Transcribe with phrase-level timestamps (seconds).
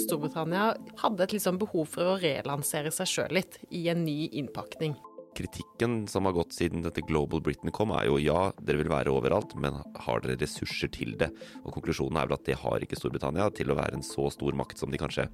[0.00, 4.96] Storbritannia hadde et liksom behov for å relansere seg sjøl litt i en ny innpakning.
[5.34, 9.14] Kritikken som har gått siden dette Global Britain kom, er jo ja, dere vil være
[9.14, 11.30] overalt, men har dere ressurser til det?
[11.64, 14.54] Og konklusjonen er vel at det har ikke Storbritannia til å være en så stor
[14.58, 15.26] makt som de kanskje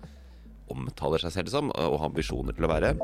[0.73, 2.95] omtaler seg selv som, og har ambisjoner til å være.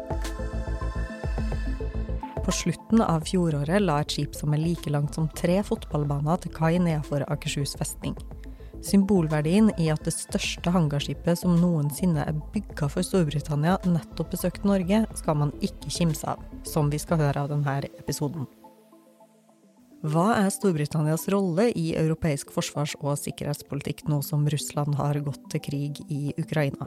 [2.46, 6.52] På slutten av fjoråret la et skip som er like langt som tre fotballbaner til
[6.54, 8.14] kai nedenfor Akershus festning.
[8.84, 15.04] Symbolverdien i at det største hangarskipet som noensinne er bygga for Storbritannia, nettopp besøkte Norge,
[15.18, 18.46] skal man ikke kimse av, som vi skal høre av denne episoden.
[20.06, 25.64] Hva er Storbritannias rolle i europeisk forsvars- og sikkerhetspolitikk nå som Russland har gått til
[25.64, 26.86] krig i Ukraina?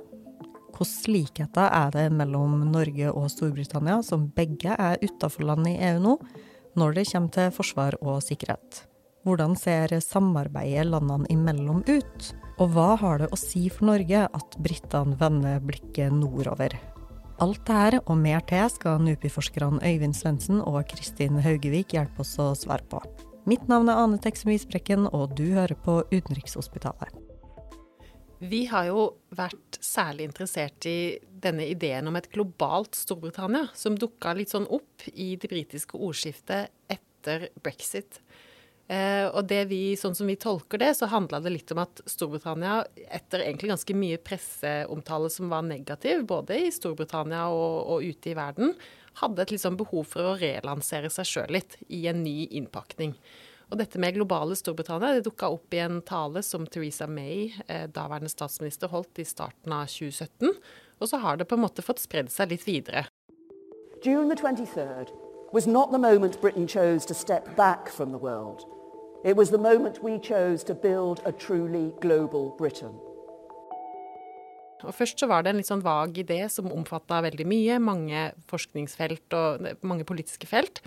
[0.80, 5.99] Hvilke likheter er det mellom Norge og Storbritannia, som begge er utafor land i EU
[6.05, 6.16] nå,
[6.80, 8.85] når det kommer til forsvar og sikkerhet?
[9.28, 12.30] Hvordan ser samarbeidet landene imellom ut?
[12.60, 16.76] Og hva har det å si for Norge at britene vender blikket nordover?
[17.40, 22.52] Alt dette og mer til skal NUPI-forskerne Øyvind Svendsen og Kristin Haugevik hjelpe oss å
[22.55, 22.99] svare på.
[23.48, 27.15] Mitt navn er Ane Teksum Isbrekken, og du hører på Utenrikshospitalet.
[28.40, 29.05] Vi har jo
[29.36, 35.08] vært særlig interessert i denne ideen om et globalt Storbritannia, som dukka litt sånn opp
[35.12, 38.21] i det britiske ordskiftet etter brexit.
[38.90, 42.01] Eh, og det vi, sånn som vi tolker det, så handla det litt om at
[42.09, 42.79] Storbritannia,
[43.13, 48.37] etter egentlig ganske mye presseomtale som var negativ, både i Storbritannia og, og ute i
[48.37, 48.73] verden,
[49.21, 53.13] hadde et liksom behov for å relansere seg sjøl litt i en ny innpakning.
[53.70, 57.85] Og dette med globale Storbritannia det dukka opp i en tale som Theresa May, eh,
[57.85, 60.49] daværende statsminister, holdt i starten av 2017.
[60.98, 63.05] Og så har det på en måte fått spredd seg litt videre.
[64.01, 65.13] June the 23rd
[65.53, 68.66] was not the moment Britain chose to step back from the world.
[69.22, 72.95] It was the moment we chose to build a truly global Britain.
[74.79, 78.29] Og Først så var det en litt sånn vag idé som omfatta veldig mye, mange
[78.47, 80.79] forskningsfelt og mange politiske felt.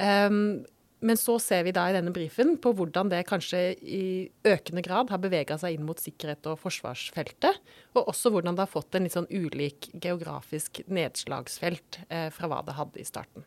[0.00, 0.64] Um,
[1.04, 4.06] men så ser vi da i denne brifen på hvordan det kanskje i
[4.48, 7.60] økende grad har bevega seg inn mot sikkerhet og forsvarsfeltet,
[7.92, 12.62] og også hvordan det har fått en litt sånn ulik geografisk nedslagsfelt eh, fra hva
[12.64, 13.44] det hadde i starten.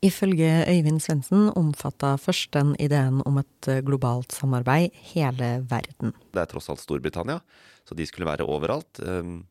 [0.00, 6.14] Ifølge Øyvind Svendsen omfatta først den ideen om et eh, globalt samarbeid hele verden.
[6.32, 7.40] Det er tross alt Storbritannia,
[7.84, 9.02] så de skulle være overalt.
[9.04, 9.42] Um,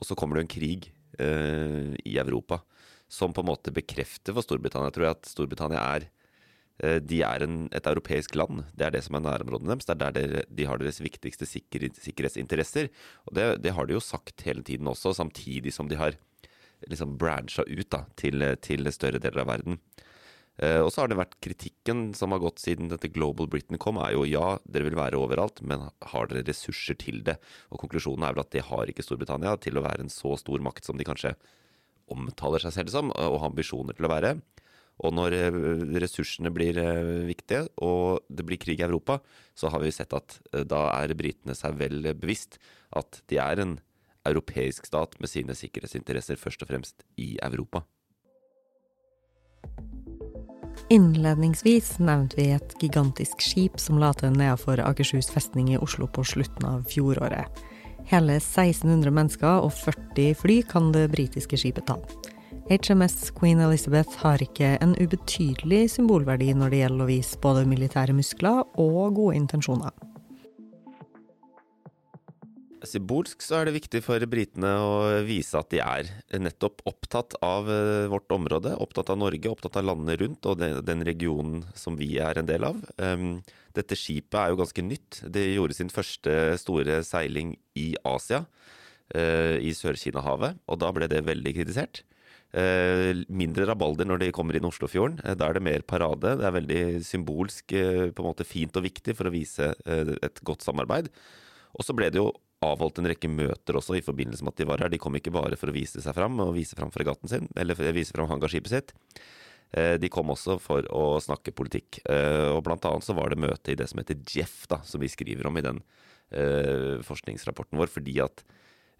[0.00, 0.88] og så kommer det en krig
[1.20, 2.62] uh, i Europa
[3.08, 4.88] som på en måte bekrefter for Storbritannia.
[4.88, 6.08] Jeg tror at Storbritannia er
[6.84, 8.64] Eh, de er en, et europeisk land.
[8.76, 9.88] Det er det som er nærområdene deres.
[9.88, 12.90] Det er der de har deres viktigste sikker, sikkerhetsinteresser.
[13.24, 16.18] Og det, det, har de jo sagt hele tiden også, samtidig som de har
[16.84, 19.80] liksom brancha ut da, til, til, større deler av verden.
[20.56, 24.00] Eh, og så har det vært kritikken som har gått siden dette Global Britain kom,
[24.00, 27.36] er jo ja, dere vil være overalt, men har dere ressurser til det?
[27.70, 30.64] Og konklusjonen er vel at det har ikke Storbritannia til å være en så stor
[30.64, 31.34] makt som de kanskje
[32.12, 34.36] omtaler seg selv som, og har ambisjoner til å være.
[35.04, 35.58] Og når eh,
[36.00, 39.18] ressursene blir eh, viktige, og det blir krig i Europa,
[39.52, 42.56] så har vi sett at da er britene seg vel bevisst
[42.96, 43.76] at de er en
[44.28, 47.84] europeisk stat med sine sikkerhetsinteresser først og fremst i Europa.
[50.92, 56.22] Innledningsvis nevnte vi et gigantisk skip som la til nedenfor Akershus festning i Oslo på
[56.22, 57.50] slutten av fjoråret.
[58.06, 61.98] Hele 1600 mennesker og 40 fly kan det britiske skipet ta.
[62.70, 68.14] HMS Queen Elizabeth har ikke en ubetydelig symbolverdi når det gjelder å vise både militære
[68.14, 70.05] muskler og gode intensjoner.
[72.86, 74.94] Symbolsk så er det viktig for britene å
[75.26, 76.08] vise at de er
[76.40, 81.04] nettopp opptatt av eh, vårt område, opptatt av Norge, opptatt av landene rundt og den
[81.06, 82.80] regionen som vi er en del av.
[83.02, 83.40] Ehm,
[83.76, 85.20] dette skipet er jo ganske nytt.
[85.32, 88.44] Det gjorde sin første store seiling i Asia,
[89.14, 92.02] eh, i Sør-Kina-havet, og da ble det veldig kritisert.
[92.56, 95.20] Eh, mindre rabalder når de kommer inn Oslofjorden.
[95.36, 96.38] Da er det mer parade.
[96.40, 100.64] Det er veldig symbolsk, på en måte fint og viktig for å vise et godt
[100.64, 101.10] samarbeid.
[101.76, 102.30] Og så ble det jo
[102.64, 104.92] avholdt en rekke møter også i forbindelse med at de var her.
[104.92, 107.76] De kom ikke bare for å vise seg fram og vise fram fregatten sin, eller
[107.96, 108.94] vise fram hangarskipet sitt.
[110.00, 111.98] De kom også for å snakke politikk.
[112.54, 115.10] Og blant annet så var det møte i det som heter Jeff, da, som vi
[115.10, 115.82] skriver om i den
[117.04, 118.40] forskningsrapporten vår, fordi at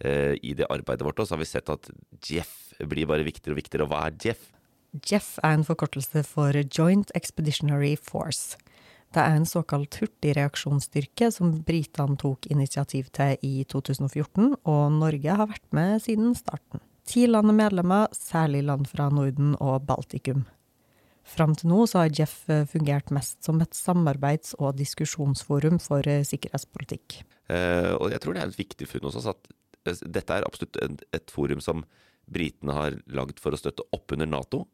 [0.05, 1.89] Eh, i det arbeidet vårt, også har vi sett at
[2.29, 3.87] Jeff blir bare viktigere og viktigere.
[3.87, 4.51] Og hva er Jeff?
[5.09, 8.61] Jeff er en forkortelse for Joint Expeditionary Force.
[9.17, 15.49] Det er en såkalt hurtigreaksjonsstyrke som britene tok initiativ til i 2014, og Norge har
[15.49, 16.83] vært med siden starten.
[17.09, 20.43] Ti land er medlemmer, særlig land fra Norden og Baltikum.
[21.27, 26.23] Fram til nå har Jeff eh, fungert mest som et samarbeids- og diskusjonsforum for eh,
[26.27, 27.23] sikkerhetspolitikk.
[27.49, 29.49] Uh, og jeg tror det er et viktig funn hos at
[29.87, 31.85] dette er absolutt et, forum som
[32.27, 34.65] britene har lagd for å støtte opp under Nato.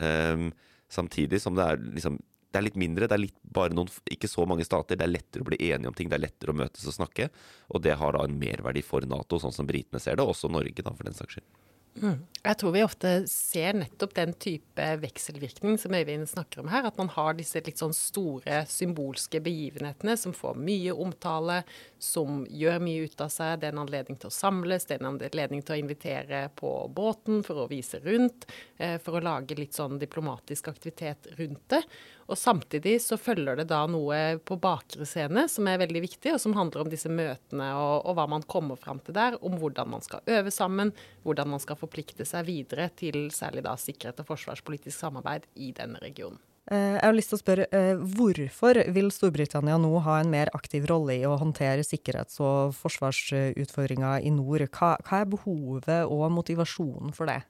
[0.00, 0.48] Um,
[0.90, 2.18] samtidig som det er liksom
[2.50, 4.98] det er litt mindre, det er litt, bare noen, ikke så mange stater.
[4.98, 7.30] Det er lettere å bli enige om ting, det er lettere å møtes og snakke.
[7.70, 10.50] Og det har da en merverdi for Nato, sånn som britene ser det, og også
[10.50, 11.50] Norge, da, for den saks skyld.
[11.98, 12.20] Mm.
[12.40, 16.86] Jeg tror vi ofte ser nettopp den type vekselvirkning som Øyvind snakker om her.
[16.88, 21.60] At man har disse litt sånn store symbolske begivenhetene som får mye omtale,
[22.00, 23.58] som gjør mye ut av seg.
[23.60, 26.72] Det er en anledning til å samles, det er en anledning til å invitere på
[26.94, 28.48] båten for å vise rundt.
[28.78, 31.82] Eh, for å lage litt sånn diplomatisk aktivitet rundt det.
[32.30, 36.42] Og samtidig så følger det da noe på bakre scene som er veldig viktig, og
[36.42, 39.38] som handler om disse møtene og, og hva man kommer fram til der.
[39.42, 40.94] Om hvordan man skal øve sammen,
[41.26, 45.98] hvordan man skal forplikte seg videre til særlig da sikkerhet og forsvarspolitisk samarbeid i denne
[46.04, 46.38] regionen.
[46.70, 50.52] Eh, jeg har lyst til å spørre, eh, Hvorfor vil Storbritannia nå ha en mer
[50.54, 54.68] aktiv rolle i å håndtere sikkerhets- og forsvarsutfordringer i nord?
[54.70, 57.42] Hva, hva er behovet og motivasjonen for det?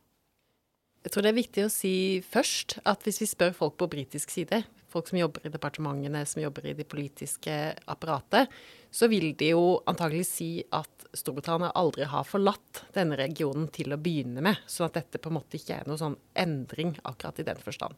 [1.00, 1.94] Jeg tror det er viktig å si
[2.28, 4.58] først at hvis vi spør folk på britisk side,
[4.90, 7.54] folk som jobber i departementene, som jobber i det politiske
[7.88, 8.50] apparatet,
[8.92, 14.00] så vil de jo antagelig si at Storbritannia aldri har forlatt denne regionen til å
[14.02, 14.60] begynne med.
[14.68, 17.96] Sånn at dette på en måte ikke er noen sånn endring akkurat i den forstand.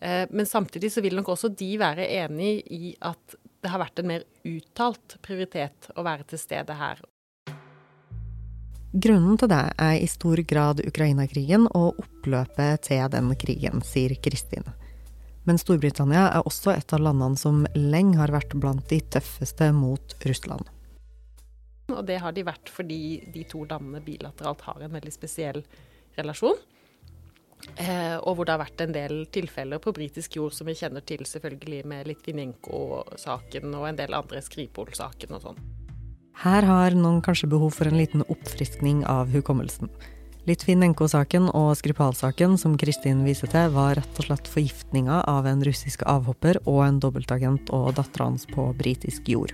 [0.00, 4.00] Eh, men samtidig så vil nok også de være enig i at det har vært
[4.00, 7.02] en mer uttalt prioritet å være til stede her
[8.90, 14.66] Grunnen til det er i stor grad Ukraina-krigen og oppløpet til den krigen, sier Kristin.
[15.46, 20.16] Men Storbritannia er også et av landene som lenge har vært blant de tøffeste mot
[20.26, 20.66] Russland.
[21.94, 25.62] Og det har de vært fordi de to landene bilateralt har en veldig spesiell
[26.18, 26.58] relasjon.
[27.76, 31.04] Eh, og hvor det har vært en del tilfeller på britisk jord som vi kjenner
[31.06, 35.62] til, selvfølgelig med Litvinenko-saken og en del andre Skripol-saken og sånn.
[36.40, 39.90] Her har noen kanskje behov for en liten oppfriskning av hukommelsen.
[40.48, 46.06] Litvinenko-saken og Skripal-saken som Kristin viser til, var rett og slett forgiftninga av en russisk
[46.08, 49.52] avhopper og en dobbeltagent og dattera hans på britisk jord.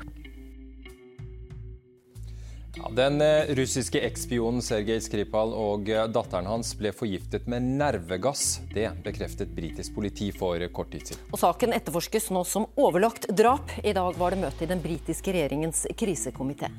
[2.96, 8.61] Den eh, russiske ekspionen Sergej Skripal og eh, datteren hans ble forgiftet med nervegass.
[8.73, 11.25] Det bekreftet britisk politi for kort tid siden.
[11.32, 13.73] Og Saken etterforskes nå som overlagt drap.
[13.82, 16.70] I dag var det møte i den britiske regjeringens krisekomité.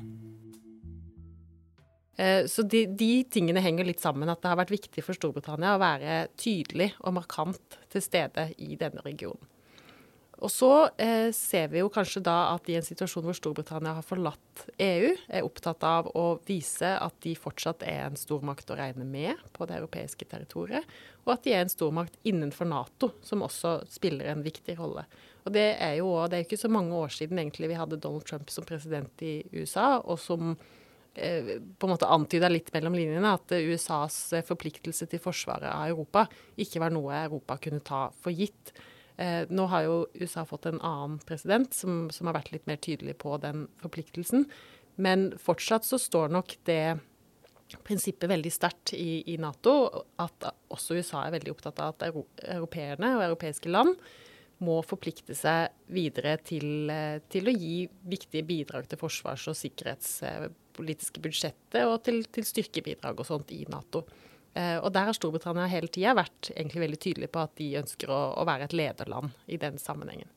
[2.18, 4.30] Eh, så de, de, tingene henger litt sammen.
[4.30, 8.78] At det har vært viktig for Storbritannia å være tydelig og markant til stede i
[8.78, 9.47] denne regionen.
[10.38, 10.70] Og så
[11.02, 15.10] eh, ser vi jo kanskje da at i en situasjon hvor Storbritannia har forlatt EU,
[15.26, 19.66] er opptatt av å vise at de fortsatt er en stormakt å regne med på
[19.66, 20.86] det europeiske territoriet,
[21.26, 25.08] og at de er en stormakt innenfor Nato, som også spiller en viktig rolle.
[25.42, 28.26] Og Det er jo det er ikke så mange år siden egentlig vi hadde Donald
[28.28, 30.52] Trump som president i USA, og som
[31.14, 36.28] eh, på en måte antyda litt mellom linjene at USAs forpliktelse til forsvaret av Europa
[36.54, 38.70] ikke var noe Europa kunne ta for gitt.
[39.18, 42.78] Eh, nå har jo USA fått en annen president som, som, har vært litt mer
[42.78, 44.46] tydelig på den forpliktelsen.
[44.94, 46.98] Men fortsatt så står nok det
[47.84, 49.74] prinsippet veldig sterkt i, i, Nato,
[50.22, 53.98] at også USA er veldig opptatt av at europeerne og europeiske land
[54.64, 61.22] må forplikte seg videre til, eh, til å gi viktige bidrag til forsvars- og sikkerhetspolitiske
[61.22, 64.06] budsjettet og til, til styrkebidrag og sånt i Nato.
[64.56, 68.12] Eh, og der har Storbritannia hele tida vært egentlig veldig tydelig på at de ønsker
[68.12, 70.30] å, å, være et lederland i den sammenhengen.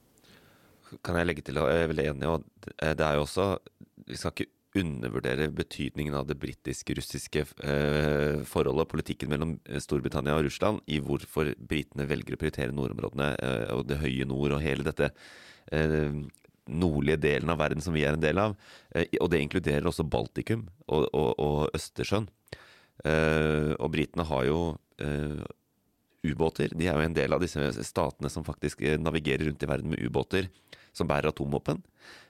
[1.05, 3.45] Kan jeg legge til, og jeg er veldig enig, og det er jo også
[4.11, 4.49] Vi skal ikke
[4.81, 12.07] undervurdere betydningen av det britisk-russiske eh, forholdet politikken mellom Storbritannia og Russland i hvorfor britene
[12.07, 15.11] velger å prioritere nordområdene eh, og det høye nord og hele dette
[15.75, 16.21] eh,
[16.71, 18.55] nordlige delen av verden som vi er en del av.
[18.95, 22.29] Eh, og det inkluderer også Baltikum og, og, og Østersjøen.
[23.01, 24.59] Uh, og britene har jo
[25.01, 25.45] uh,
[26.21, 26.73] ubåter.
[26.77, 29.89] De er jo en del av disse statene som faktisk eh, navigerer rundt i verden
[29.89, 30.51] med ubåter
[30.93, 31.79] som bærer atomvåpen.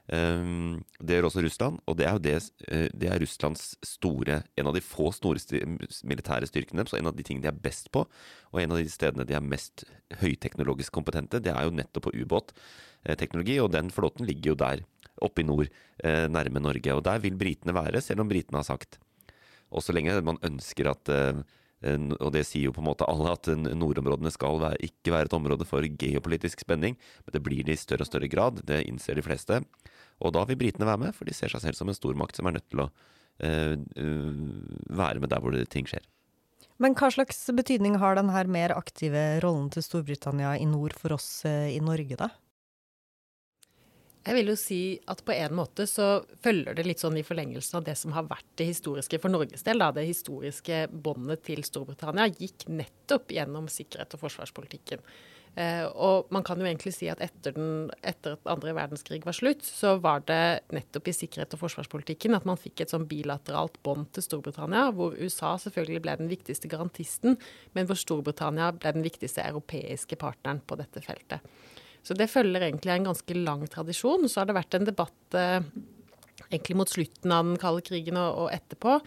[0.08, 2.34] Det gjør også Russland, og det er jo det,
[3.00, 5.40] det er Russlands store En av de få store
[6.08, 8.06] militære styrkene så en av de tingene de er best på,
[8.52, 9.86] og en av de stedene de er mest
[10.22, 14.84] høyteknologisk kompetente, det er jo nettopp på ubåtteknologi, og den flåten ligger jo der,
[15.22, 15.72] oppe i nord,
[16.04, 16.96] nærme Norge.
[16.96, 19.00] Og der vil britene være, selv om britene har sagt
[19.72, 21.42] og så lenge man ønsker at eh,
[21.82, 25.34] og det sier jo på en måte alle, at nordområdene skal være, ikke være et
[25.34, 26.94] område for geopolitisk spenning,
[27.26, 28.62] men det blir det i større og større grad.
[28.70, 29.58] Det innser de fleste.
[30.22, 32.46] Og da vil britene være med, for de ser seg selv som en stormakt som
[32.46, 33.74] er nødt til å uh,
[34.94, 36.06] være med der hvor ting skjer.
[36.82, 41.42] Men hva slags betydning har denne mer aktive rollen til Storbritannia i nord for oss
[41.50, 42.30] uh, i Norge, da?
[44.22, 47.80] Jeg vil jo si at på en måte så følger det litt sånn i forlengelsen
[47.80, 49.82] av det som har vært det historiske for Norges del.
[49.82, 49.90] Da.
[49.96, 55.02] Det historiske båndet til Storbritannia gikk nettopp gjennom sikkerhet og forsvarspolitikken.
[55.58, 59.36] Eh, og man kan jo egentlig si at etter, den, etter at andre verdenskrig var
[59.36, 63.82] slutt, så var det nettopp i sikkerhet og forsvarspolitikken at man fikk et sånn bilateralt
[63.84, 67.36] bånd til Storbritannia, hvor USA selvfølgelig ble den viktigste garantisten,
[67.74, 71.44] men hvor Storbritannia ble den viktigste europeiske partneren på dette feltet.
[72.06, 74.28] Så det følger egentlig en ganske lang tradisjon.
[74.30, 75.60] Så har det vært en debatt eh,
[76.50, 78.98] egentlig mot slutten av den kalde krigen og, og, etterpå,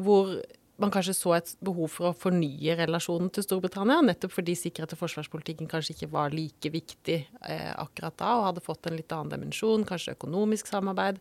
[0.00, 0.34] hvor
[0.80, 5.02] man kanskje så et behov for å fornye relasjonen til Storbritannia, nettopp fordi sikkerhet og
[5.02, 9.34] forsvarspolitikken kanskje ikke var like viktig eh, akkurat da, og hadde fått en litt annen
[9.34, 11.20] dimensjon, kanskje økonomisk samarbeid.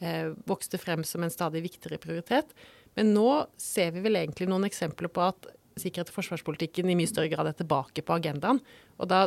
[0.00, 2.54] Eh, vokste frem som en stadig viktigere prioritet.
[2.96, 3.28] Men nå
[3.60, 7.50] ser vi vel egentlig noen eksempler på at sikkerhet og forsvarspolitikken i mye større grad
[7.50, 8.62] er tilbake på agendaen.
[9.00, 9.26] Og da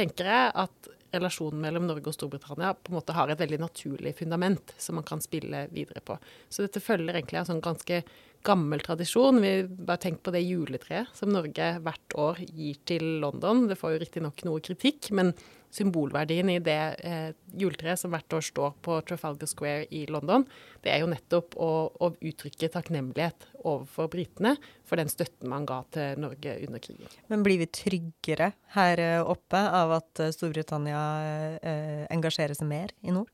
[0.00, 4.14] tenker jeg at relasjonen mellom Norge og Storbritannia på en måte har et veldig naturlig
[4.18, 6.16] fundament som man kan spille videre på.
[6.48, 8.02] Så dette følger egentlig en sånn ganske
[8.46, 9.40] gammel tradisjon.
[9.42, 13.66] Vi bare tenk på det juletreet som Norge hvert år gir til London.
[13.70, 15.34] Det får jo riktignok noe kritikk, men
[15.70, 20.44] symbolverdien i det eh, juletreet som hvert år står på Trafalgar Square i London,
[20.82, 24.56] det er jo nettopp å, å uttrykke takknemlighet overfor britene
[24.88, 27.10] for den støtten man ga til Norge under krigen.
[27.30, 31.04] Men blir vi tryggere her eh, oppe av at eh, Storbritannia
[31.62, 33.30] eh, engasjerer seg mer i nord?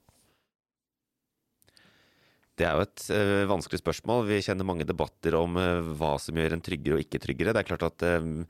[2.56, 4.25] Det er jo et uh, vanskelig spørsmål.
[4.30, 7.52] Vi kjenner mange debatter om uh, hva som gjør en tryggere og ikke tryggere.
[7.52, 8.46] Det er klart at um,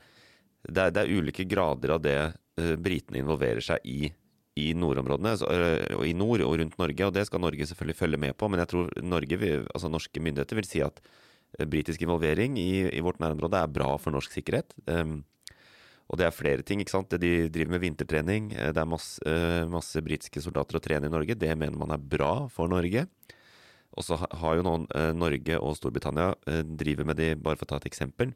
[0.62, 4.12] det, er, det, er, ulike grader av det uh, britene involverer seg i
[4.56, 5.34] i nordområdene,
[5.98, 7.04] og i nord og rundt Norge.
[7.04, 8.48] og Det skal Norge selvfølgelig følge med på.
[8.48, 9.36] Men jeg tror Norge,
[9.68, 11.02] altså norske myndigheter vil si at
[11.68, 14.72] britisk involvering i, i, vårt nærområde er bra for norsk sikkerhet.
[14.88, 15.18] Um,
[16.08, 16.80] og det er flere ting.
[16.80, 17.12] ikke sant?
[17.20, 18.48] De driver med vintertrening.
[18.56, 19.36] Det er masse,
[19.68, 21.36] masse britiske soldater å trene i Norge.
[21.36, 23.04] Det mener man er bra for Norge.
[23.96, 27.68] Og så har jo nå eh, Norge og Storbritannia eh, driver med de, bare for
[27.68, 28.34] å ta et eksempel,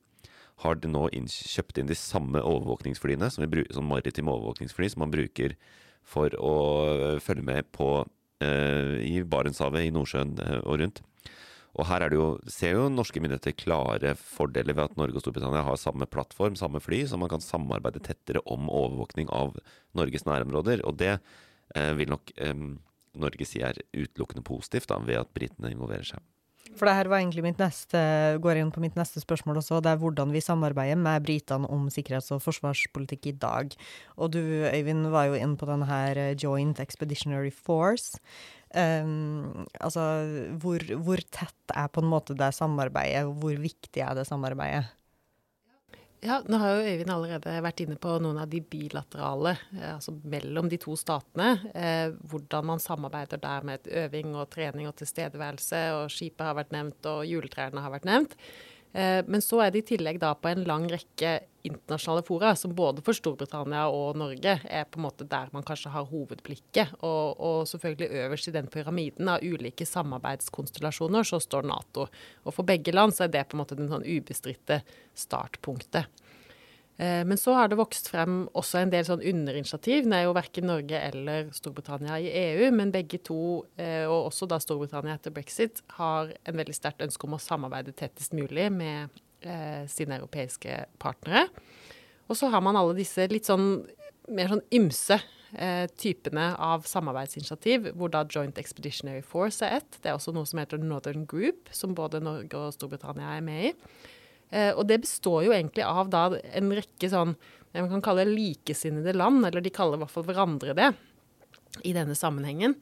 [0.64, 5.56] har de nå kjøpt inn de samme overvåkningsflyene, som, som maritime overvåkningsfly, som man bruker
[6.06, 6.56] for å
[6.88, 7.92] eh, følge med på
[8.44, 11.02] eh, i Barentshavet, i Nordsjøen eh, og rundt.
[11.78, 15.62] Og her er jo, ser jo norske myndigheter klare fordeler ved at Norge og Storbritannia
[15.64, 19.54] har samme plattform, samme fly, så man kan samarbeide tettere om overvåkning av
[19.96, 20.82] Norges nærområder.
[20.88, 22.34] Og det eh, vil nok
[23.18, 26.22] Norge sier er utelukkende positivt da, ved at britene involverer seg.
[26.78, 27.98] For det her var egentlig mitt neste,
[28.42, 29.80] går inn på mitt neste spørsmål også.
[29.82, 33.74] Det er hvordan vi samarbeider med britene om sikkerhets- og forsvarspolitikk i dag.
[34.20, 38.20] Og du Øyvind var jo inne på denne her Joint Expeditionary Force.
[38.70, 40.04] Um, altså
[40.62, 44.86] hvor, hvor tett er på en måte det samarbeidet, hvor viktig er det samarbeidet?
[46.20, 50.12] Ja, nå har jo Øyvind allerede vært inne på noen av de bilaterale, eh, altså
[50.28, 51.54] mellom de to statene.
[51.72, 55.80] Eh, hvordan man samarbeider der med øving og trening og tilstedeværelse.
[55.96, 58.36] Og skipet har vært nevnt, og juletrærne har vært nevnt.
[58.92, 62.72] Eh, men så er det i tillegg da på en lang rekke internasjonale fora, som
[62.74, 66.96] både for Storbritannia og Norge er på en måte der man kanskje har hovedblikket.
[67.04, 72.08] Og, og selvfølgelig øverst i den pyramiden av ulike samarbeidskonstellasjoner så står Nato.
[72.44, 74.80] Og for begge land så er det på en måte den sånn ubestridte
[75.18, 76.08] startpunktet.
[77.00, 80.04] Eh, men så har det vokst frem også en del sånn underinitiativ.
[80.04, 84.48] Det er jo verken Norge eller Storbritannia i EU, men begge to, eh, og også
[84.50, 89.16] da Storbritannia etter brexit, har en veldig sterkt ønske om å samarbeide tettest mulig med
[89.40, 91.46] eh, sine europeiske partnere.
[92.28, 93.86] Og så har man alle disse litt sånn
[94.30, 95.16] mer sånn ymse
[95.98, 99.96] typene av samarbeidsinitiativ, hvor da Joint Expeditionary Force er ett.
[99.98, 103.64] Det er også noe som heter Northern Group, som både Norge og Storbritannia er med
[103.72, 103.72] i.
[104.50, 107.36] Eh, og det består jo egentlig av da en rekke sånn
[107.70, 110.88] det man kan kalle likesinnede land, eller de kaller i hvert fall hverandre det,
[111.86, 112.74] i denne sammenhengen.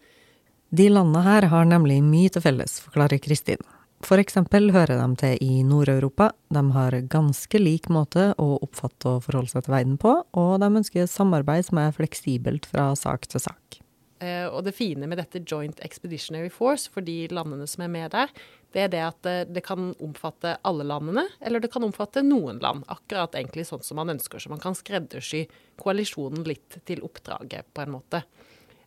[0.73, 3.61] De landene her har nemlig mye til felles, forklarer Kristin.
[4.05, 9.25] For eksempel hører de til i Nord-Europa, de har ganske lik måte å oppfatte og
[9.27, 13.43] forholde seg til verden på, og de ønsker samarbeid som er fleksibelt fra sak til
[13.43, 13.81] sak.
[14.19, 18.15] Uh, og det fine med dette Joint Expeditionary Force for de landene som er med
[18.15, 18.33] der,
[18.75, 22.61] det er det at det, det, kan omfatte alle landene, eller det kan omfatte noen
[22.61, 22.85] land.
[22.93, 25.47] Akkurat egentlig sånn som man ønsker, så man kan skreddersy
[25.81, 28.23] koalisjonen litt til oppdraget, på en måte.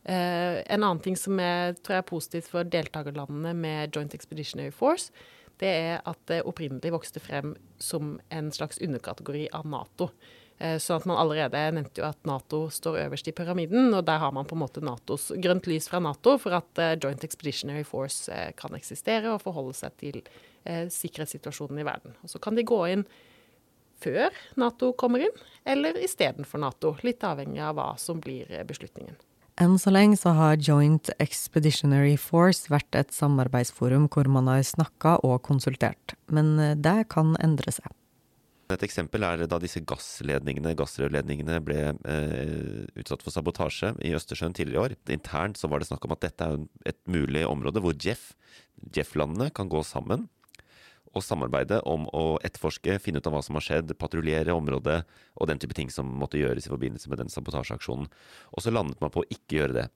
[0.06, 4.74] Uh, en annen ting som er, tror jeg er positivt for deltakerlandene med Joint Expeditionary
[4.74, 5.10] Force,
[5.62, 10.10] det er at det opprinnelig vokste frem som en slags underkategori av Nato.
[10.62, 14.20] Eh, så at man allerede nevnte jo at Nato står øverst i pyramiden, og der
[14.22, 17.84] har man på en måte NATOs grønt lys fra Nato for at eh, Joint Expeditionary
[17.88, 20.22] Force eh, kan eksistere og forholde seg til
[20.62, 22.14] sikkerhetssituasjonen i verden.
[22.22, 23.02] Og så kan de gå inn
[23.98, 24.30] før
[24.62, 26.92] Nato kommer inn, eller istedenfor Nato.
[27.02, 29.18] Litt avhengig av hva som blir beslutningen.
[29.58, 35.16] Enn så lenge så har Joint Expeditionary Force vært et samarbeidsforum hvor man har snakka
[35.26, 37.90] og konsultert, men det kan endre seg.
[38.74, 44.78] Et eksempel er da disse gassledningene, gassrørledningene ble eh, utsatt for sabotasje i Østersjøen tidligere
[44.78, 44.98] i år.
[45.16, 46.62] Internt så var det snakk om at dette er
[46.94, 48.32] et mulig område hvor Jeff,
[48.96, 50.28] Jeff-landene kan gå sammen
[51.12, 55.02] og samarbeide om å etterforske, finne ut av hva som har skjedd, patruljere området
[55.36, 58.08] og den type ting som måtte gjøres i forbindelse med den sabotasjeaksjonen.
[58.56, 59.88] Og så landet man på å ikke gjøre det.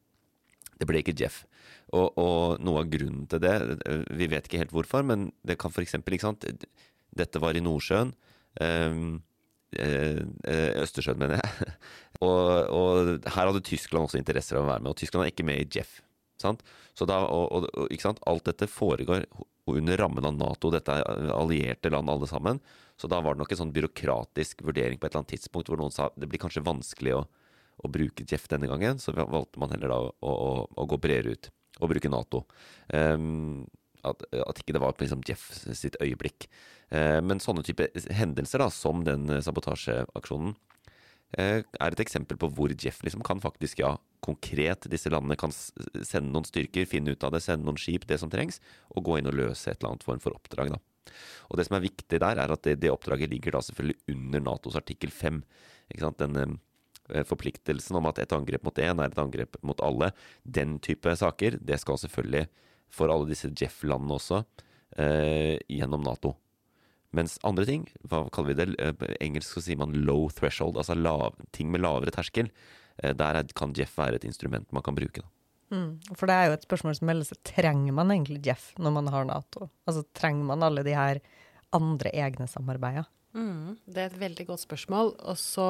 [0.75, 1.43] Det ble ikke Jeff.
[1.95, 3.55] Og, og, noe av grunnen til det,
[3.87, 5.95] eh, vi vet ikke helt hvorfor, men det kan f.eks.
[6.01, 6.35] ikke
[7.15, 8.11] Dette var i Nordsjøen.
[8.63, 9.19] Ehm,
[9.75, 11.75] eh, eh, Østersjøen, mener jeg.
[12.25, 15.47] og, og, her hadde Tyskland også interesser av å være med, og Tyskland er ikke
[15.47, 15.99] med i Jeff.
[16.41, 16.63] Sant?
[16.95, 18.23] Så da, og, og, ikke sant?
[18.27, 19.27] Alt dette foregår
[19.71, 22.59] under rammen av Nato, dette er allierte land alle sammen.
[22.99, 25.79] Så da var det nok en sånn byråkratisk vurdering på et eller annet tidspunkt hvor
[25.79, 27.23] noen sa det blir kanskje vanskelig å,
[27.83, 31.35] å bruke Jeff denne gangen, så valgte man heller da å, å, å gå bredere
[31.35, 31.49] ut
[31.83, 32.45] og bruke Nato.
[32.87, 33.65] Um,
[34.05, 36.47] at, at, ikke det var liksom Jeff sitt øyeblikk.
[36.93, 40.55] Eh, men sånne type hendelser, da, som den eh, sabotasjeaksjonen,
[41.37, 43.95] eh, er et eksempel på hvor Jeff liksom kan faktisk, ja,
[44.25, 48.19] konkret disse landene kan sende noen styrker, finne ut av det, sende noen skip, det
[48.21, 48.61] som trengs,
[48.93, 50.73] og gå inn og løse et eller annet form for oppdrag.
[50.73, 50.81] da.
[51.49, 54.45] Og Det som er viktig der, er at det, det oppdraget ligger da selvfølgelig under
[54.47, 55.41] Natos artikkel 5.
[56.19, 60.11] Den eh, forpliktelsen om at et angrep mot én er et angrep mot alle.
[60.43, 62.47] Den type saker, det skal selvfølgelig
[62.93, 64.43] for alle disse Jeff-landene også,
[64.97, 66.35] eh, gjennom Nato.
[67.15, 70.75] Mens andre ting, hva kaller vi det, eh, på engelsk så sier man low threshold,
[70.75, 72.49] altså lav, ting med lavere terskel.
[73.01, 75.23] Eh, der kan Jeff være et instrument man kan bruke.
[75.71, 77.41] Mm, for det er jo et spørsmål som melder seg.
[77.43, 79.69] Trenger man egentlig Jeff når man har Nato?
[79.87, 81.21] Altså Trenger man alle de her
[81.73, 83.07] andre egne samarbeidene?
[83.35, 85.15] Mm, det er et veldig godt spørsmål.
[85.27, 85.65] Og så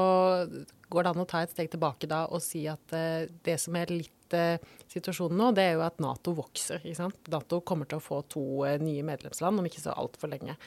[0.91, 3.77] går det an å ta et steg tilbake da og si at eh, det som
[3.79, 4.57] er litt uh,
[4.89, 6.81] situasjonen nå, det er jo at Nato vokser.
[7.29, 10.57] Nato kommer til å få to uh, nye medlemsland om ikke så altfor lenge.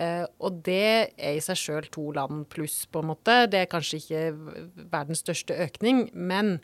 [0.00, 3.36] Eh, og det er i seg sjøl to land pluss, på en måte.
[3.52, 4.22] Det er kanskje ikke
[4.92, 6.56] verdens største økning, men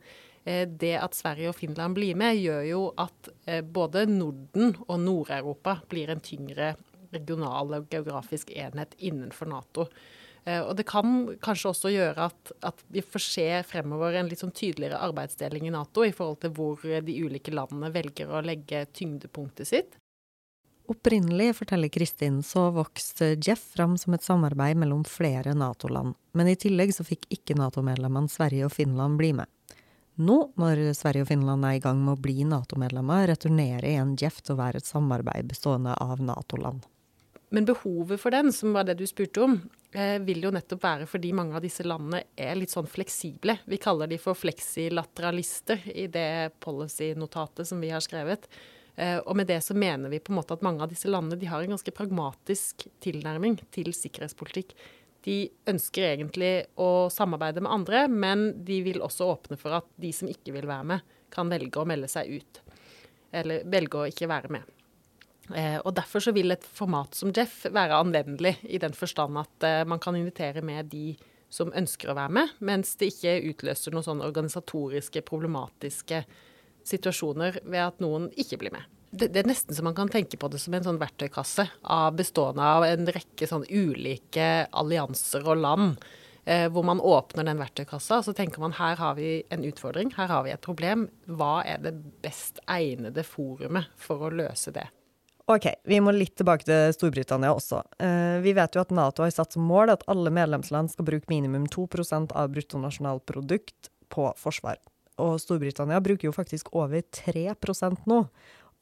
[0.45, 5.03] eh, det at Sverige og Finland blir med, gjør jo at eh, både Norden og
[5.05, 6.75] Nord-Europa blir en tyngre
[7.13, 9.89] regional og geografisk enhet innenfor Nato.
[10.47, 14.55] Og det kan kanskje også gjøre at, at, vi får se fremover en litt sånn
[14.55, 19.69] tydeligere arbeidsdeling i Nato i forhold til hvor de ulike landene velger å legge tyngdepunktet
[19.69, 19.99] sitt.
[20.89, 26.57] Opprinnelig, forteller Kristin, så vokste Jeff fram som et samarbeid mellom flere Nato-land, men i
[26.57, 29.53] tillegg så fikk ikke Nato-medlemmene Sverige og Finland bli med.
[30.19, 34.41] Nå, når Sverige og Finland er i gang med å bli Nato-medlemmer, returnerer igjen Jeff
[34.41, 36.89] til å være et samarbeid bestående av Nato-land.
[37.51, 41.07] Men behovet for den, som var det du spurte om, eh, vil jo nettopp være
[41.09, 43.59] fordi mange av disse landene er litt sånn fleksible.
[43.65, 48.45] Vi kaller de for fleksilateralister i det policy-notatet som vi har skrevet.
[48.97, 51.41] Eh, og med det så mener vi på en måte at mange av disse landene
[51.41, 54.75] de har en ganske pragmatisk tilnærming til sikkerhetspolitikk.
[55.25, 60.13] De ønsker egentlig å samarbeide med andre, men de vil også åpne for at de
[60.13, 62.61] som ikke vil være med, kan velge å melde seg ut.
[63.33, 64.78] Eller velge å ikke være med.
[65.55, 69.67] Eh, og Derfor så vil et format som Jeff være anvendelig, i den forstand at
[69.67, 71.17] eh, man kan invitere med de
[71.49, 76.23] som ønsker å være med, mens det ikke utløser noen sånn organisatoriske, problematiske
[76.89, 78.85] situasjoner ved at noen ikke blir med.
[79.09, 82.17] Det, det, er nesten så man kan tenke på det som en sånn verktøykasse av
[82.19, 86.09] bestående av en rekke sånn ulike allianser og land.
[86.49, 90.15] Eh, hvor man åpner den verktøykassa og så tenker man her har vi en utfordring,
[90.17, 91.09] her har vi et problem.
[91.29, 94.87] Hva er det best egnede forumet for å løse det?
[95.49, 97.81] Ok, vi må litt tilbake til Storbritannia også.
[98.05, 101.31] Eh, vi vet jo at Nato har satt som mål at alle medlemsland skal bruke
[101.33, 104.77] minimum 2% av bruttonasjonalprodukt på forsvar.
[105.17, 108.21] Og Storbritannia bruker jo faktisk over 3% nå.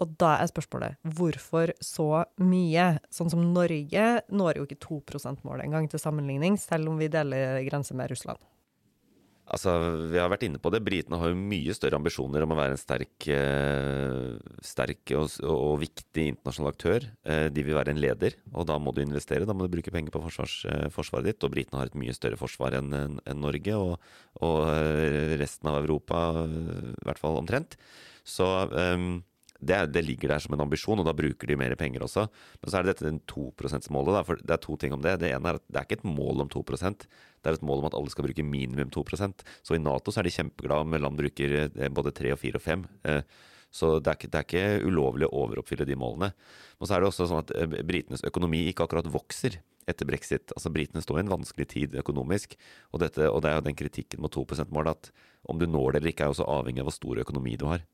[0.02, 2.88] Og da er spørsmålet hvorfor så mye?
[3.14, 7.62] Sånn som Norge når jo ikke 2 %-målet engang til sammenligning, selv om vi deler
[7.70, 8.42] grense med Russland.
[9.46, 9.72] Altså,
[10.10, 10.82] Vi har vært inne på det.
[10.82, 15.76] Britene har jo mye større ambisjoner om å være en sterk, eh, sterk og, og,
[15.84, 17.06] viktig internasjonal aktør.
[17.22, 19.46] Eh, de vil være en leder, og da må du investere.
[19.46, 21.46] Da må du bruke penger på forsvars, eh, forsvaret ditt.
[21.46, 23.94] Og britene har et mye større forsvar enn en, en Norge og,
[24.42, 24.58] og,
[25.38, 27.78] resten av Europa, i hvert fall omtrent.
[28.26, 29.22] Så um,
[29.60, 32.26] det, det, ligger der som en ambisjon, og da bruker de mer penger også.
[32.60, 34.26] Men så er det dette 2 %-målet.
[34.28, 35.18] For det er to ting om det.
[35.22, 37.06] Det ene er at det er ikke et mål om 2%
[37.46, 40.20] det er et mål om at alle skal bruke minimum 2% Så i Nato så
[40.20, 42.84] er de kjempeglade om land bruker eh, både 3 og 4 og 5.
[43.06, 43.22] Eh,
[43.76, 46.32] så det er, ikke, det er, ikke, ulovlig å overoppfylle de målene.
[46.78, 50.54] Men så er det også sånn at eh, britenes økonomi ikke akkurat vokser etter brexit.
[50.56, 52.56] Altså Britene står i en vanskelig tid økonomisk,
[52.90, 55.12] og, dette, og det er jo den kritikken mot 2 %-målet at
[55.46, 57.84] om du når det eller ikke, er også avhengig av hvor stor økonomi du har.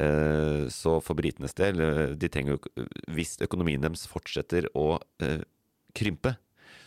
[0.00, 5.42] Eh, så for britenes del, eh, de trenger jo Hvis økonomien deres fortsetter å eh,
[5.92, 6.36] krympe,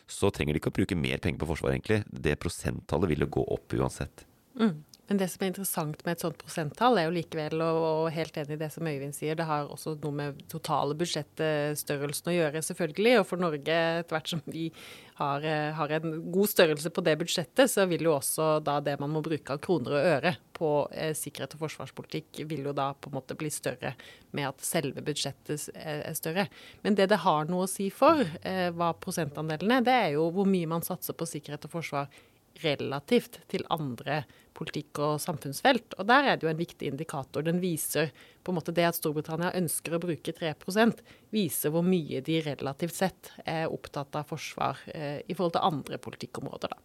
[0.09, 2.03] så trenger de ikke å bruke mer penger på forsvar, egentlig.
[2.09, 4.25] Det prosenttallet vil jo gå opp uansett.
[4.57, 4.81] Mm.
[5.07, 8.55] Men det som er interessant med et sånt prosenttall, er jo likevel, og helt enig
[8.55, 13.19] i det som Øyvind sier, det har også noe med totale budsjettstørrelsen å gjøre, selvfølgelig.
[13.19, 14.71] Og for Norge, etter hvert som vi
[15.19, 15.45] har,
[15.77, 19.21] har, en god størrelse på det budsjettet, så vil jo også da det man må
[19.25, 23.19] bruke av kroner og øre på eh, sikkerhet og forsvarspolitikk, vil jo da på en
[23.19, 23.93] måte bli større
[24.35, 26.49] med at selve budsjettet er større.
[26.83, 30.31] Men det det har noe å si for, eh, hva prosentandelen er, det er jo
[30.33, 32.23] hvor mye man satser på sikkerhet og forsvar
[32.63, 34.23] relativt til andre
[34.55, 35.97] politikk- og samfunnsfelt.
[35.99, 37.43] Og der er det jo en viktig indikator.
[37.43, 38.11] Den viser
[38.43, 41.03] på en måte det at Storbritannia ønsker å bruke 3%
[41.35, 46.01] viser hvor mye de relativt sett er opptatt av forsvar eh, i forhold til andre
[46.01, 46.83] politikkområder, da.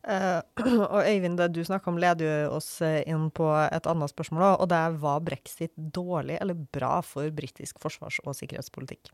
[0.00, 0.40] Uh,
[0.94, 4.46] og Øyvind, du snakka om, leder jo oss eh, inn på et annet spørsmål.
[4.62, 9.12] Og det er var brexit dårlig eller bra for britisk forsvars- og sikkerhetspolitikk?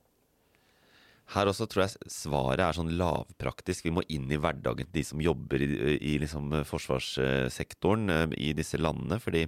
[1.34, 3.88] Her også tror jeg svaret er sånn lavpraktisk.
[3.88, 8.52] Vi må inn i hverdagen til de som jobber i, i liksom forsvarssektoren eh, i
[8.54, 9.18] disse landene.
[9.22, 9.42] Fordi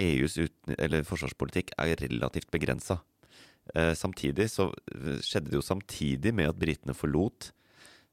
[0.00, 3.00] EUs uten, forsvarspolitikk er relativt begrensa.
[3.74, 4.68] Eh, samtidig så
[5.26, 7.50] skjedde det jo samtidig med at britene forlot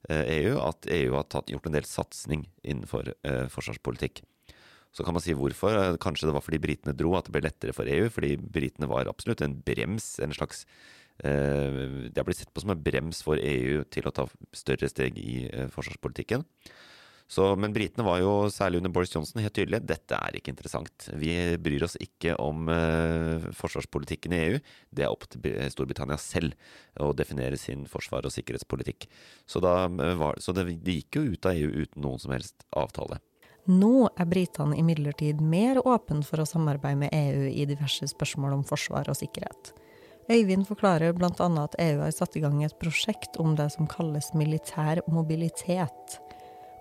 [0.08, 3.10] EU, e at EU har tatt, gjort en del satsing innenfor
[3.52, 4.22] forsvarspolitikk.
[4.96, 5.98] Så kan man si hvorfor.
[6.00, 8.06] Kanskje det var fordi britene dro at det ble lettere for EU.
[8.14, 12.74] Fordi britene var absolutt en brems, en slags Eh, det har blitt sett på som
[12.74, 16.46] en brems for EU til å ta større steg i eh, forsvarspolitikken.
[17.28, 19.84] Så, men britene var jo, særlig under Boris Johnson, helt tydelige.
[19.84, 21.10] Dette er ikke interessant.
[21.20, 24.62] Vi bryr oss ikke om uh, forsvarspolitikken i EU.
[24.96, 26.56] Det er opp til Storbritannia selv
[27.04, 29.10] å definere sin forsvar- og sikkerhetspolitikk.
[29.44, 32.64] Så, da, var, så det, de gikk jo ut av EU uten noen som helst
[32.72, 33.20] avtale.
[33.68, 38.64] Nå er britene imidlertid mer åpne for å samarbeide med EU i diverse spørsmål om
[38.72, 39.74] forsvar og sikkerhet.
[40.28, 41.48] Øyvind forklarer bl.a.
[41.64, 46.18] at EU har satt i gang et prosjekt om det som kalles militær mobilitet.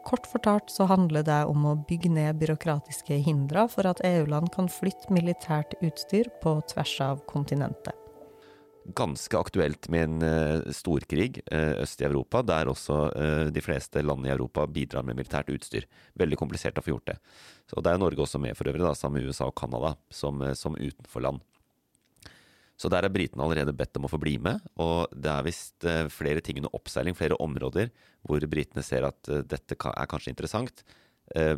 [0.06, 4.70] Kort fortalt så handler det om å bygge ned byråkratiske hindre for at EU-land kan
[4.70, 7.94] flytte militært utstyr på tvers av kontinentet.
[8.98, 14.02] Ganske aktuelt med en uh, storkrig uh, øst i Europa, der også uh, de fleste
[14.02, 15.86] land i Europa bidrar med militært utstyr.
[16.18, 17.18] Veldig komplisert å få gjort det.
[17.70, 20.42] Så Det er Norge også med for øvrig, da, sammen med USA og Canada, som,
[20.54, 21.42] som utenforland.
[22.76, 24.60] Så der er britene allerede bedt om å få bli med.
[24.82, 27.90] Og det er visst eh, flere ting under oppseiling, flere områder
[28.26, 30.84] hvor britene ser at eh, dette er kanskje interessant.
[31.34, 31.56] Eh,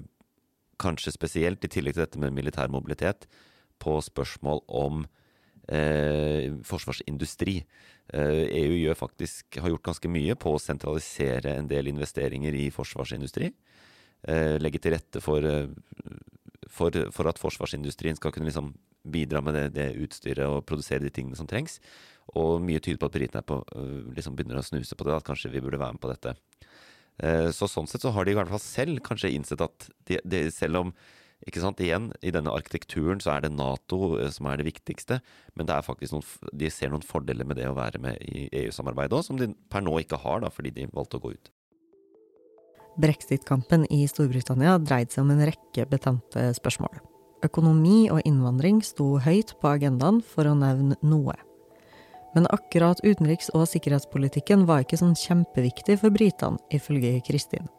[0.78, 3.26] kanskje spesielt, i tillegg til dette med militær mobilitet,
[3.82, 5.04] på spørsmål om
[5.66, 7.60] eh, forsvarsindustri.
[8.08, 13.50] EU gjør faktisk, har gjort ganske mye på å sentralisere en del investeringer i forsvarsindustri.
[14.22, 15.44] Eh, legge til rette for,
[16.70, 18.72] for, for, at forsvarsindustrien skal kunne liksom
[19.04, 21.78] bidra med det, det, utstyret og produsere de tingene som trengs.
[22.36, 25.52] Og mye tyder på at britene øh, liksom begynner å snuse på det, at kanskje
[25.52, 26.34] vi burde være med på dette.
[27.18, 30.20] Eh, så sånn sett så har de i hvert fall selv kanskje innsett at de,
[30.22, 30.92] de, selv om
[31.46, 35.20] ikke sant, igjen, I denne arkitekturen så er det Nato øh, som er det viktigste,
[35.54, 36.26] men det er faktisk noen,
[36.62, 39.84] de ser noen fordeler med det å være med i EU-samarbeidet òg, som de per
[39.86, 41.52] nå ikke har, da, fordi de valgte å gå ut.
[42.98, 46.98] Brexit-kampen i Storbritannia dreide seg om en rekke betente spørsmål.
[47.46, 51.36] Økonomi og innvandring sto høyt på agendaen, for å nevne noe.
[52.34, 57.70] Men akkurat utenriks- og sikkerhetspolitikken var ikke sånn kjempeviktig for britene, ifølge Kristin.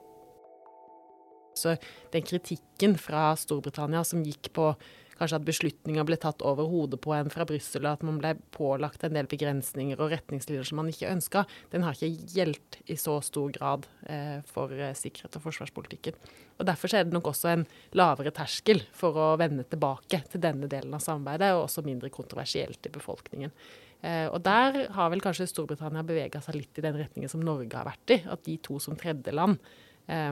[1.60, 1.76] Så
[2.14, 4.72] den kritikken fra Storbritannia som gikk på
[5.20, 8.34] kanskje at beslutninger ble tatt over hodet på en fra Brussel, og at man ble
[8.56, 12.98] pålagt en del begrensninger og retningslinjer som man ikke ønska, den har ikke gjeldt i
[13.00, 16.18] så stor grad eh, for eh, sikkerhet og forsvarspolitikken.
[16.60, 20.68] Og Derfor er det nok også en lavere terskel for å vende tilbake til denne
[20.72, 23.54] delen av samarbeidet, og også mindre kontroversielt i befolkningen.
[24.02, 27.76] Eh, og Der har vel kanskje Storbritannia bevega seg litt i den retningen som Norge
[27.76, 29.60] har vært i, at de to som tredjeland
[30.08, 30.32] eh,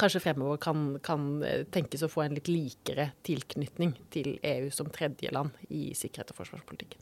[0.00, 4.90] kanskje fremover kan, kan, eh, tenkes å få en litt likere tilknytning til EU som
[4.90, 7.00] tredjeland i sikkerhet og forsvarspolitikken.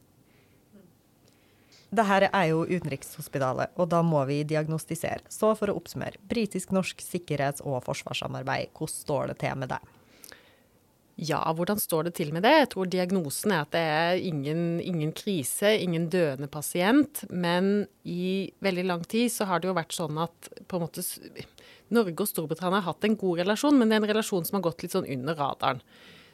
[1.92, 5.26] Dette er jo Utenrikshospitalet, og da må vi diagnostisere.
[5.28, 6.16] Så for å oppsummere.
[6.26, 9.80] Britisk-norsk sikkerhets- og forsvarssamarbeid, hvordan står det til med det?
[11.20, 12.52] Ja, hvordan står det til med det?
[12.56, 17.24] Jeg tror diagnosen er at det er ingen, ingen, krise, ingen døende pasient.
[17.28, 21.04] Men i veldig lang tid så har det jo vært sånn at på en måte
[21.92, 24.64] Norge og Storbritannia har hatt en god relasjon, men det er en relasjon som har
[24.70, 25.84] gått litt sånn under radaren.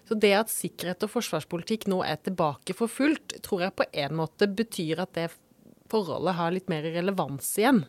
[0.09, 4.14] Så det at sikkerhet og forsvarspolitikk nå er tilbake for fullt, tror jeg på en
[4.17, 5.27] måte betyr at det
[5.93, 7.83] forholdet har litt mer relevans igjen.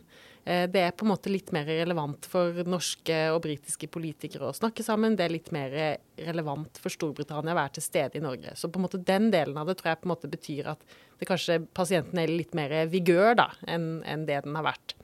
[0.44, 4.56] Eh, det er på en måte litt mer relevant for norske og britiske politikere å
[4.56, 5.16] snakke sammen.
[5.18, 5.74] Det er litt mer
[6.20, 8.56] relevant for Storbritannia å være til stede i Norge.
[8.56, 10.86] Så på en måte den delen av det tror jeg på en måte betyr at
[11.20, 14.96] det kanskje pasienten er litt mer vigør da, enn, en det den har vært.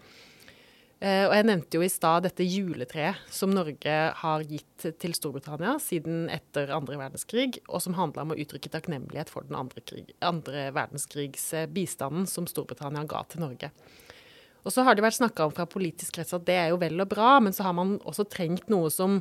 [0.97, 5.75] Uh, og Jeg nevnte jo i stad dette juletreet som Norge har gitt til Storbritannia
[5.85, 10.15] siden etter andre verdenskrig, og som handla om å uttrykke takknemlighet for den andre, krig,
[10.25, 13.75] andre verdenskrigs bistanden som Storbritannia ga til Norge.
[14.67, 16.99] Og så har det vært snakka om fra politisk krets at det er jo vel
[17.03, 19.21] og bra, men så har man også trengt noe som,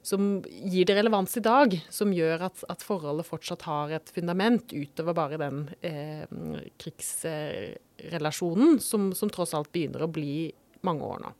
[0.00, 4.72] som gir det relevans i dag, som gjør at, at, forholdet fortsatt har et fundament
[4.72, 6.24] utover bare den eh,
[6.80, 10.48] krigsrelasjonen som, som, tross alt begynner å bli
[10.86, 11.34] mange år nå.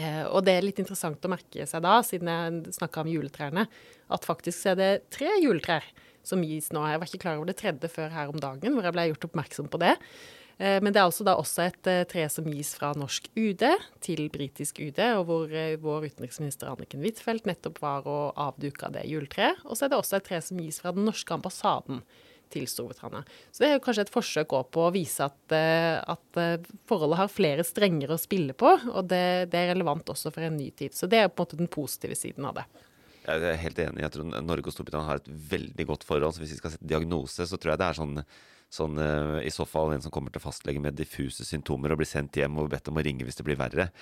[0.00, 3.66] Eh, og det er litt interessant å merke seg da, siden jeg snakka om juletrærne,
[4.08, 5.84] at faktisk er det tre juletrær
[6.24, 6.80] som gis nå.
[6.88, 9.28] Jeg var ikke klar over det tredje før her om dagen, hvor jeg ble gjort
[9.28, 9.98] oppmerksom på det.
[10.58, 13.64] Eh, men det er altså da også et eh, tre som gis fra norsk UD
[14.04, 19.06] til britisk UD, og hvor eh, vår utenriksminister Anniken Huitfeldt nettopp var og avduka det
[19.10, 19.64] juletreet.
[19.66, 22.04] Og så er det også et tre som gis fra den norske ambassaden
[22.54, 23.24] til Storbritannia.
[23.50, 26.40] Så det er kanskje et forsøk på å vise at, at,
[26.86, 30.54] forholdet har flere strenger å spille på, og det, det, er relevant også for en
[30.60, 30.94] ny tid.
[30.94, 32.66] Så det er på en måte den positive siden av det.
[33.24, 34.04] Jeg er helt enig.
[34.04, 36.36] Jeg tror Norge og Storbritannia har et veldig godt forhold.
[36.36, 38.18] Så hvis vi skal sette diagnose, så tror jeg det er sånn
[38.74, 42.10] sånn, uh, i så fall en som kommer til fastlege med diffuse symptomer og blir
[42.10, 43.92] sendt hjem og bedt om å ringe hvis det blir verre.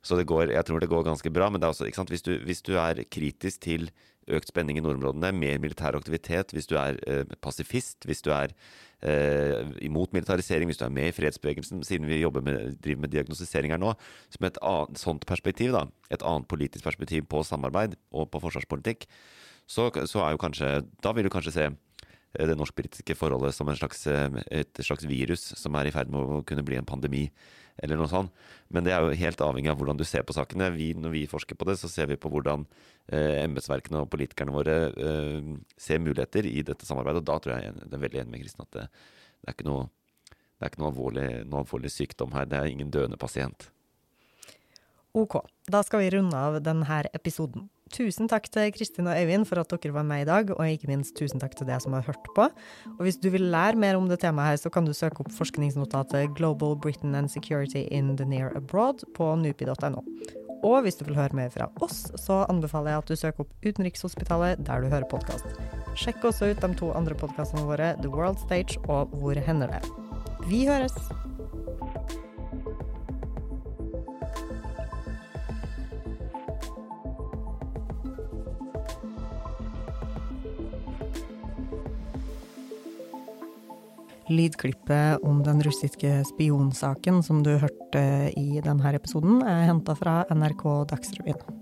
[0.00, 1.50] Så det går, jeg tror det går ganske bra.
[1.50, 3.90] Men det er også, hvis du, hvis du er kritisk til
[4.30, 8.54] økt spenning i nordområdene, mer militær aktivitet, hvis du er eh, pasifist, hvis du er
[9.02, 13.74] eh, imot militarisering, hvis du er med i fredsbevegelsen, siden vi med, driver med diagnostisering
[13.74, 13.92] her nå,
[14.32, 19.08] som et annet, sånt perspektiv, da, et annet politisk perspektiv på samarbeid og på forsvarspolitikk,
[19.70, 21.89] så, så er jo kanskje Da vil du kanskje se Eh,
[22.38, 26.44] det norsk-britiske forholdet som slags, eh, et slags virus som er i ferd med å
[26.46, 27.30] kunne bli en pandemi,
[27.82, 28.30] eller noe sånt.
[28.68, 30.70] Men det er jo helt avhengig av hvordan du ser på sakene.
[30.74, 32.66] Vi, når vi forsker på det, så ser vi på hvordan
[33.10, 35.40] eh, embetsverkene og politikerne våre eh,
[35.80, 37.24] ser muligheter i dette samarbeidet.
[37.24, 38.86] Og da tror jeg det er veldig enig med Kristin at det,
[39.40, 39.88] det, er ikke noe,
[40.28, 42.46] det er ikke noe alvorlig, noe alvorlig sykdom her.
[42.46, 43.70] Det er ingen døende pasient.
[45.16, 47.66] OK, da skal vi runde av denne episoden.
[47.90, 50.86] Tusen takk til Kristin og Øyvind for at dere var med i dag, og ikke
[50.90, 52.46] minst tusen takk til deg som har hørt på.
[52.96, 55.32] Og hvis du vil lære mer om det temaet her, så kan du søke opp
[55.34, 60.04] forskningsnotatet Global Britain and Security in the Near Abroad på nupi.no.
[60.62, 63.66] Og hvis du vil høre mer fra oss, så anbefaler jeg at du søker opp
[63.66, 65.58] Utenrikshospitalet der du hører podkast.
[65.98, 69.82] Sjekk også ut de to andre podkastene våre, The World Stage og Hvor hender det?
[70.46, 70.94] Vi høres!
[84.30, 88.04] Lydklippet om den russiske spionsaken som du hørte
[88.38, 91.59] i denne episoden, er henta fra NRK Dagsrevyen.